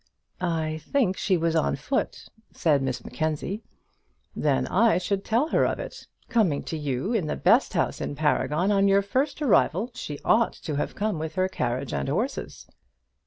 "I 0.39 0.79
think 0.83 1.15
she 1.15 1.37
was 1.37 1.55
on 1.55 1.75
foot," 1.75 2.27
said 2.51 2.81
Miss 2.81 3.05
Mackenzie. 3.05 3.61
"Then 4.35 4.65
I 4.65 4.97
should 4.97 5.23
tell 5.23 5.49
her 5.49 5.63
of 5.63 5.77
it. 5.79 6.07
Coming 6.27 6.63
to 6.63 6.75
you, 6.75 7.13
in 7.13 7.27
the 7.27 7.35
best 7.35 7.75
house 7.75 8.01
in 8.01 8.15
the 8.15 8.15
Paragon, 8.15 8.71
on 8.71 8.87
your 8.87 9.03
first 9.03 9.43
arrival, 9.43 9.91
she 9.93 10.17
ought 10.25 10.53
to 10.53 10.73
have 10.75 10.95
come 10.95 11.19
with 11.19 11.35
her 11.35 11.47
carriage 11.47 11.93
and 11.93 12.09
horses." 12.09 12.65